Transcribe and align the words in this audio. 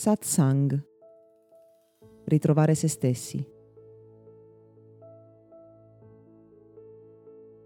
Satsang. 0.00 0.82
Ritrovare 2.24 2.74
se 2.74 2.88
stessi. 2.88 3.46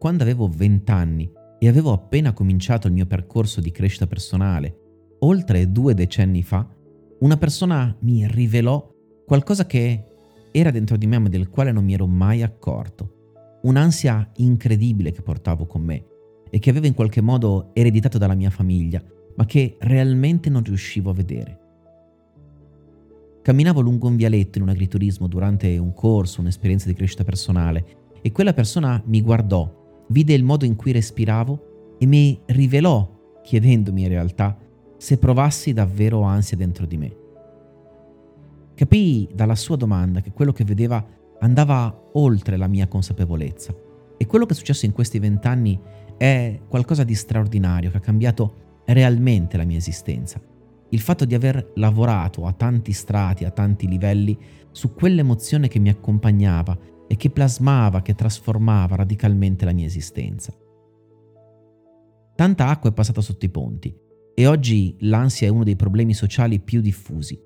Quando 0.01 0.23
avevo 0.25 0.49
20 0.49 0.91
anni 0.91 1.31
e 1.61 1.69
avevo 1.69 1.93
appena 1.93 2.33
cominciato 2.33 2.89
il 2.89 2.93
mio 2.93 3.07
percorso 3.07 3.61
di 3.61 3.71
crescita 3.71 4.09
personale, 4.09 4.79
oltre 5.21 5.71
due 5.71 5.95
decenni 5.95 6.43
fa, 6.43 6.69
una 7.21 7.37
persona 7.37 7.97
mi 8.01 8.27
rivelò 8.27 8.85
qualcosa 9.25 9.65
che 9.65 10.05
era 10.51 10.73
dentro 10.73 10.97
di 10.97 11.07
me 11.07 11.21
ma 11.21 11.29
del 11.29 11.49
quale 11.49 11.71
non 11.71 11.85
mi 11.85 11.95
ero 11.95 12.09
mai 12.09 12.43
accorto. 12.43 13.61
Un'ansia 13.63 14.33
incredibile 14.39 15.13
che 15.13 15.23
portavo 15.23 15.67
con 15.67 15.83
me 15.83 16.05
e 16.51 16.59
che 16.59 16.71
avevo 16.71 16.87
in 16.87 16.95
qualche 16.95 17.21
modo 17.21 17.71
ereditato 17.75 18.19
dalla 18.19 18.35
mia 18.35 18.51
famiglia, 18.51 19.01
ma 19.37 19.47
che 19.47 19.77
realmente 19.79 20.51
non 20.51 20.65
riuscivo 20.65 21.11
a 21.11 21.15
vedere. 21.15 21.63
Camminavo 23.45 23.83
lungo 23.83 24.09
un 24.09 24.17
vialetto 24.17 24.57
in 24.57 24.65
un 24.65 24.71
agriturismo 24.71 25.27
durante 25.27 25.77
un 25.77 25.93
corso, 25.93 26.41
un'esperienza 26.41 26.89
di 26.89 26.95
crescita 26.95 27.25
personale, 27.25 27.85
e 28.23 28.33
quella 28.33 28.55
persona 28.55 29.03
mi 29.05 29.21
guardò, 29.21 30.05
vide 30.09 30.33
il 30.33 30.43
modo 30.43 30.65
in 30.65 30.77
cui 30.77 30.93
respiravo 30.93 31.97
e 31.99 32.07
mi 32.07 32.41
rivelò, 32.47 33.07
chiedendomi 33.43 34.01
in 34.01 34.09
realtà, 34.09 34.57
se 34.97 35.19
provassi 35.19 35.75
davvero 35.75 36.23
ansia 36.23 36.57
dentro 36.57 36.87
di 36.87 36.97
me. 36.97 37.17
Capii 38.73 39.29
dalla 39.35 39.57
sua 39.57 39.77
domanda 39.77 40.23
che 40.23 40.33
quello 40.33 40.53
che 40.53 40.65
vedeva 40.65 41.07
andava 41.41 42.09
oltre 42.15 42.57
la 42.57 42.67
mia 42.67 42.89
consapevolezza 42.89 43.77
e 44.17 44.25
quello 44.25 44.47
che 44.47 44.55
è 44.55 44.57
successo 44.57 44.87
in 44.87 44.93
questi 44.93 45.19
vent'anni 45.19 45.79
è 46.17 46.61
qualcosa 46.67 47.05
di 47.05 47.15
straordinario 47.15 47.91
che 47.91 47.99
ha 47.99 48.01
cambiato 48.01 48.55
realmente 48.87 49.59
la 49.59 49.65
mia 49.65 49.77
esistenza 49.77 50.41
il 50.91 51.01
fatto 51.01 51.25
di 51.25 51.35
aver 51.35 51.73
lavorato 51.75 52.47
a 52.47 52.53
tanti 52.53 52.93
strati, 52.93 53.45
a 53.45 53.51
tanti 53.51 53.89
livelli, 53.89 54.39
su 54.71 54.93
quell'emozione 54.93 55.69
che 55.69 55.79
mi 55.79 55.89
accompagnava 55.89 56.77
e 57.07 57.17
che 57.17 57.31
plasmava, 57.31 58.03
che 58.03 58.15
trasformava 58.15 58.97
radicalmente 58.97 59.65
la 59.65 59.73
mia 59.73 59.87
esistenza. 59.87 60.53
Tanta 62.35 62.67
acqua 62.69 62.91
è 62.91 62.93
passata 62.93 63.21
sotto 63.21 63.45
i 63.45 63.51
ponti 63.51 63.95
e 64.35 64.47
oggi 64.47 64.97
l'ansia 65.01 65.47
è 65.47 65.51
uno 65.51 65.63
dei 65.63 65.77
problemi 65.77 66.15
sociali 66.15 66.61
più 66.61 66.81
diffusi. 66.81 67.39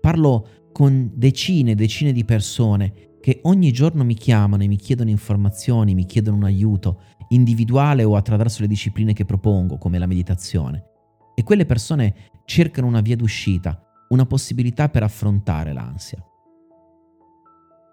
Parlo 0.00 0.46
con 0.72 1.10
decine 1.14 1.70
e 1.70 1.74
decine 1.74 2.12
di 2.12 2.24
persone 2.24 3.12
che 3.20 3.40
ogni 3.44 3.72
giorno 3.72 4.04
mi 4.04 4.14
chiamano 4.14 4.62
e 4.62 4.66
mi 4.66 4.76
chiedono 4.76 5.08
informazioni, 5.08 5.94
mi 5.94 6.04
chiedono 6.04 6.36
un 6.36 6.44
aiuto, 6.44 7.00
individuale 7.28 8.04
o 8.04 8.16
attraverso 8.16 8.60
le 8.60 8.68
discipline 8.68 9.14
che 9.14 9.24
propongo, 9.24 9.78
come 9.78 9.98
la 9.98 10.04
meditazione. 10.04 10.93
E 11.34 11.42
quelle 11.42 11.66
persone 11.66 12.30
cercano 12.44 12.86
una 12.86 13.00
via 13.00 13.16
d'uscita, 13.16 13.80
una 14.08 14.26
possibilità 14.26 14.88
per 14.88 15.02
affrontare 15.02 15.72
l'ansia. 15.72 16.24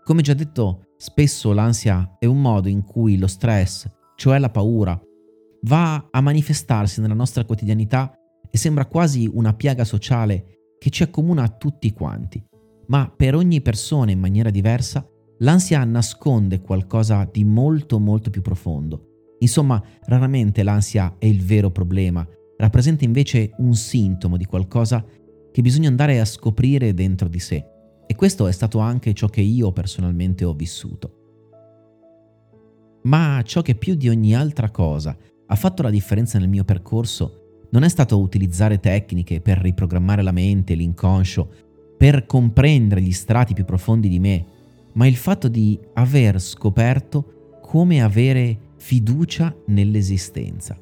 Come 0.04 0.22
già 0.22 0.34
detto, 0.34 0.94
spesso 0.98 1.54
l'ansia 1.54 2.18
è 2.20 2.26
un 2.26 2.42
modo 2.42 2.68
in 2.68 2.84
cui 2.84 3.18
lo 3.18 3.28
stress, 3.28 3.90
cioè 4.16 4.40
la 4.40 4.50
paura, 4.50 5.00
va 5.64 6.08
a 6.10 6.22
manifestarsi 6.22 7.02
nella 7.02 7.14
nostra 7.14 7.46
quotidianità 7.46 8.14
e 8.50 8.58
sembra 8.58 8.86
quasi 8.86 9.30
una 9.32 9.54
piaga 9.54 9.86
sociale 9.86 10.74
che 10.78 10.90
ci 10.90 11.04
accomuna 11.04 11.44
a 11.44 11.50
tutti 11.50 11.92
quanti. 11.94 12.44
Ma 12.88 13.12
per 13.16 13.36
ogni 13.36 13.62
persona 13.62 14.12
in 14.12 14.20
maniera 14.20 14.50
diversa, 14.50 15.08
l'ansia 15.40 15.84
nasconde 15.84 16.62
qualcosa 16.62 17.28
di 17.32 17.46
molto 17.46 18.00
molto 18.00 18.30
più 18.30 18.42
profondo. 18.42 19.36
Insomma, 19.40 19.82
raramente 20.06 20.64
l'ansia 20.64 21.16
è 21.18 21.26
il 21.26 21.42
vero 21.44 21.72
problema, 21.72 22.28
rappresenta 22.62 23.04
invece 23.04 23.52
un 23.58 23.74
sintomo 23.74 24.38
di 24.38 24.46
qualcosa 24.46 25.04
che 25.52 25.62
bisogna 25.62 25.90
andare 25.90 26.20
a 26.20 26.26
scoprire 26.26 26.94
dentro 26.94 27.28
di 27.28 27.40
sé. 27.40 27.66
E 28.06 28.16
questo 28.16 28.48
è 28.48 28.52
stato 28.52 28.80
anche 28.80 29.14
ciò 29.14 29.28
che 29.28 29.42
io 29.42 29.72
personalmente 29.72 30.46
ho 30.46 30.54
vissuto. 30.54 31.16
Ma 33.04 33.42
ciò 33.44 33.62
che 33.62 33.76
più 33.76 33.96
di 33.96 34.10
ogni 34.10 34.36
altra 34.36 34.70
cosa 34.70 35.18
ha 35.48 35.56
fatto 35.56 35.82
la 35.82 35.90
differenza 35.90 36.38
nel 36.38 36.50
mio 36.50 36.64
percorso 36.64 37.66
non 37.72 37.84
è 37.84 37.90
stato 37.90 38.20
utilizzare 38.20 38.80
tecniche 38.80 39.42
per 39.42 39.58
riprogrammare 39.58 40.22
la 40.22 40.32
mente, 40.32 40.76
l'inconscio, 40.76 41.50
per 41.98 42.26
comprendere 42.26 43.02
gli 43.02 43.12
strati 43.12 43.54
più 43.54 43.66
profondi 43.66 44.08
di 44.08 44.20
me, 44.20 44.46
ma 44.94 45.08
il 45.08 45.16
fatto 45.16 45.48
di 45.48 45.80
aver 45.94 46.40
scoperto 46.40 47.60
come 47.62 48.04
avere 48.04 48.58
fiducia 48.78 49.56
nell'esistenza. 49.68 50.78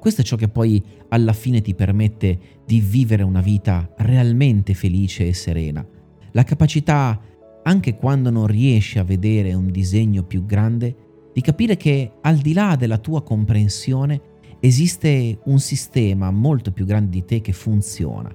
Questo 0.00 0.22
è 0.22 0.24
ciò 0.24 0.36
che 0.36 0.48
poi 0.48 0.82
alla 1.08 1.34
fine 1.34 1.60
ti 1.60 1.74
permette 1.74 2.38
di 2.64 2.80
vivere 2.80 3.22
una 3.22 3.42
vita 3.42 3.92
realmente 3.98 4.72
felice 4.72 5.26
e 5.26 5.34
serena. 5.34 5.86
La 6.32 6.42
capacità, 6.42 7.20
anche 7.62 7.96
quando 7.96 8.30
non 8.30 8.46
riesci 8.46 8.98
a 8.98 9.04
vedere 9.04 9.52
un 9.52 9.70
disegno 9.70 10.24
più 10.24 10.46
grande, 10.46 10.96
di 11.34 11.42
capire 11.42 11.76
che 11.76 12.12
al 12.22 12.38
di 12.38 12.54
là 12.54 12.76
della 12.76 12.96
tua 12.96 13.22
comprensione 13.22 14.22
esiste 14.58 15.38
un 15.44 15.58
sistema 15.58 16.30
molto 16.30 16.72
più 16.72 16.86
grande 16.86 17.10
di 17.10 17.24
te 17.26 17.42
che 17.42 17.52
funziona. 17.52 18.34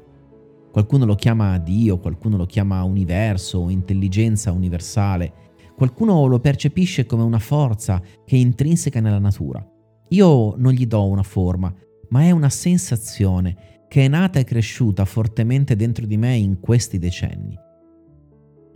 Qualcuno 0.71 1.05
lo 1.05 1.15
chiama 1.15 1.57
Dio, 1.57 1.97
qualcuno 1.97 2.37
lo 2.37 2.45
chiama 2.45 2.83
universo 2.83 3.57
o 3.57 3.69
intelligenza 3.71 4.51
universale, 4.51 5.33
qualcuno 5.75 6.27
lo 6.27 6.39
percepisce 6.39 7.07
come 7.07 7.23
una 7.23 7.39
forza 7.39 7.99
che 8.23 8.35
è 8.35 8.39
intrinseca 8.39 8.99
nella 8.99 9.17
natura. 9.17 9.67
Io 10.09 10.55
non 10.57 10.71
gli 10.71 10.85
do 10.85 11.05
una 11.07 11.23
forma, 11.23 11.73
ma 12.09 12.21
è 12.21 12.31
una 12.31 12.49
sensazione 12.49 13.85
che 13.87 14.05
è 14.05 14.07
nata 14.07 14.39
e 14.39 14.43
cresciuta 14.43 15.05
fortemente 15.05 15.75
dentro 15.75 16.05
di 16.05 16.17
me 16.17 16.35
in 16.35 16.59
questi 16.59 16.97
decenni. 16.97 17.57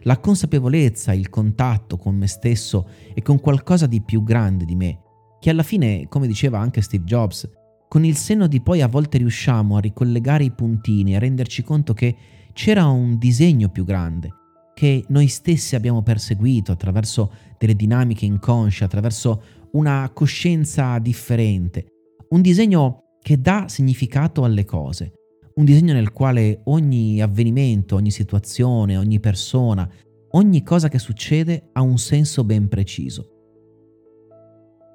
La 0.04 0.18
consapevolezza, 0.18 1.14
il 1.14 1.30
contatto 1.30 1.98
con 1.98 2.16
me 2.16 2.28
stesso 2.28 2.88
e 3.14 3.22
con 3.22 3.40
qualcosa 3.40 3.86
di 3.86 4.02
più 4.02 4.24
grande 4.24 4.66
di 4.66 4.76
me, 4.76 5.00
che 5.40 5.50
alla 5.50 5.64
fine, 5.64 6.08
come 6.08 6.26
diceva 6.26 6.60
anche 6.60 6.82
Steve 6.82 7.04
Jobs, 7.04 7.50
con 7.88 8.06
il 8.06 8.16
senno 8.16 8.48
di 8.48 8.62
poi 8.62 8.82
a 8.82 8.88
volte 8.88 9.18
riusciamo 9.18 9.76
a 9.76 9.82
ricollegare 9.82 10.44
i 10.44 10.52
puntini 10.52 11.12
e 11.12 11.16
a 11.16 11.20
renderci 11.20 11.64
conto 11.64 11.94
che 11.94 12.16
c'era 12.54 12.86
un 12.88 13.18
disegno 13.18 13.70
più 13.70 13.84
grande, 13.84 14.30
che 14.74 15.04
noi 15.10 15.28
stessi 15.28 15.76
abbiamo 15.76 16.02
perseguito 16.02 16.72
attraverso 16.72 17.34
delle 17.58 17.76
dinamiche 17.76 18.26
inconsce, 18.26 18.84
attraverso 18.86 19.42
una 19.74 20.10
coscienza 20.14 20.98
differente, 21.00 21.86
un 22.30 22.42
disegno 22.42 23.04
che 23.22 23.40
dà 23.40 23.68
significato 23.68 24.44
alle 24.44 24.66
cose, 24.66 25.14
un 25.56 25.66
disegno 25.66 25.94
nel 25.94 26.12
quale 26.12 26.62
ogni 26.66 27.22
avvenimento, 27.22 27.96
ogni 27.96 28.12
situazione, 28.12 28.98
ogni 28.98 29.20
persona, 29.20 29.90
ogni 30.32 30.64
cosa 30.64 30.88
che 30.88 31.00
succede 31.00 31.70
ha 31.74 31.82
un 31.82 31.98
senso 31.98 32.44
ben 32.44 32.68
preciso. 32.68 33.34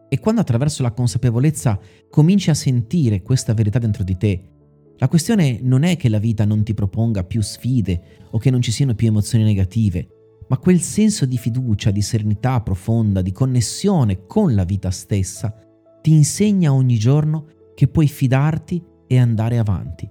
E 0.08 0.18
quando 0.20 0.40
attraverso 0.40 0.82
la 0.82 0.92
consapevolezza 0.92 1.78
cominci 2.08 2.50
a 2.50 2.54
sentire 2.54 3.22
questa 3.22 3.52
verità 3.52 3.78
dentro 3.78 4.04
di 4.04 4.16
te, 4.16 4.48
la 4.96 5.08
questione 5.08 5.58
non 5.60 5.82
è 5.82 5.96
che 5.96 6.08
la 6.08 6.18
vita 6.18 6.44
non 6.44 6.62
ti 6.62 6.72
proponga 6.72 7.24
più 7.24 7.40
sfide 7.40 8.00
o 8.30 8.38
che 8.38 8.50
non 8.50 8.62
ci 8.62 8.70
siano 8.70 8.94
più 8.94 9.08
emozioni 9.08 9.42
negative, 9.42 10.06
ma 10.48 10.58
quel 10.58 10.80
senso 10.80 11.26
di 11.26 11.38
fiducia, 11.38 11.90
di 11.90 12.02
serenità 12.02 12.60
profonda, 12.60 13.22
di 13.22 13.32
connessione 13.32 14.26
con 14.26 14.54
la 14.54 14.64
vita 14.64 14.90
stessa, 14.90 15.54
ti 16.00 16.12
insegna 16.12 16.72
ogni 16.72 16.96
giorno 16.96 17.46
che 17.74 17.88
puoi 17.88 18.08
fidarti 18.08 18.82
e 19.06 19.18
andare 19.18 19.58
avanti. 19.58 20.08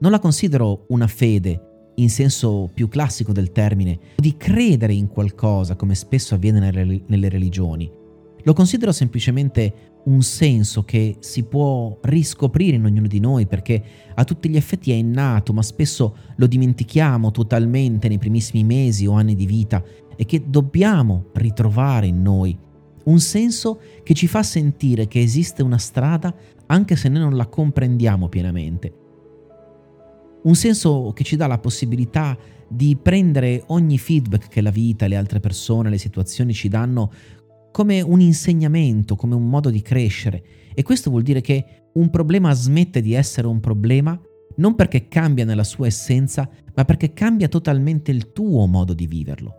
Non 0.00 0.10
la 0.10 0.18
considero 0.18 0.86
una 0.88 1.06
fede 1.06 1.92
in 1.96 2.10
senso 2.10 2.70
più 2.72 2.88
classico 2.88 3.32
del 3.32 3.50
termine, 3.50 3.98
di 4.16 4.36
credere 4.36 4.92
in 4.92 5.08
qualcosa 5.08 5.74
come 5.74 5.94
spesso 5.94 6.34
avviene 6.34 6.70
nelle 7.06 7.28
religioni. 7.28 7.97
Lo 8.48 8.54
considero 8.54 8.92
semplicemente 8.92 10.00
un 10.04 10.22
senso 10.22 10.82
che 10.82 11.16
si 11.18 11.42
può 11.42 11.98
riscoprire 12.00 12.76
in 12.76 12.84
ognuno 12.86 13.06
di 13.06 13.20
noi 13.20 13.46
perché 13.46 13.82
a 14.14 14.24
tutti 14.24 14.48
gli 14.48 14.56
effetti 14.56 14.90
è 14.90 14.94
innato, 14.94 15.52
ma 15.52 15.60
spesso 15.60 16.16
lo 16.34 16.46
dimentichiamo 16.46 17.30
totalmente 17.30 18.08
nei 18.08 18.16
primissimi 18.16 18.64
mesi 18.64 19.06
o 19.06 19.12
anni 19.12 19.34
di 19.34 19.44
vita 19.44 19.84
e 20.16 20.24
che 20.24 20.44
dobbiamo 20.48 21.26
ritrovare 21.34 22.06
in 22.06 22.22
noi. 22.22 22.58
Un 23.04 23.20
senso 23.20 23.80
che 24.02 24.14
ci 24.14 24.26
fa 24.26 24.42
sentire 24.42 25.08
che 25.08 25.20
esiste 25.20 25.62
una 25.62 25.76
strada 25.76 26.34
anche 26.68 26.96
se 26.96 27.10
noi 27.10 27.20
non 27.20 27.36
la 27.36 27.48
comprendiamo 27.48 28.30
pienamente. 28.30 28.94
Un 30.44 30.54
senso 30.54 31.12
che 31.14 31.22
ci 31.22 31.36
dà 31.36 31.46
la 31.46 31.58
possibilità 31.58 32.34
di 32.68 32.96
prendere 33.00 33.64
ogni 33.68 33.98
feedback 33.98 34.48
che 34.48 34.60
la 34.60 34.70
vita, 34.70 35.06
le 35.06 35.16
altre 35.16 35.40
persone, 35.40 35.90
le 35.90 35.98
situazioni 35.98 36.52
ci 36.52 36.68
danno 36.68 37.10
come 37.70 38.00
un 38.00 38.20
insegnamento, 38.20 39.16
come 39.16 39.34
un 39.34 39.48
modo 39.48 39.70
di 39.70 39.82
crescere. 39.82 40.42
E 40.74 40.82
questo 40.82 41.10
vuol 41.10 41.22
dire 41.22 41.40
che 41.40 41.88
un 41.94 42.10
problema 42.10 42.52
smette 42.52 43.00
di 43.00 43.14
essere 43.14 43.46
un 43.46 43.60
problema 43.60 44.18
non 44.56 44.74
perché 44.74 45.08
cambia 45.08 45.44
nella 45.44 45.64
sua 45.64 45.86
essenza, 45.86 46.48
ma 46.74 46.84
perché 46.84 47.12
cambia 47.12 47.48
totalmente 47.48 48.10
il 48.10 48.32
tuo 48.32 48.66
modo 48.66 48.92
di 48.92 49.06
viverlo. 49.06 49.54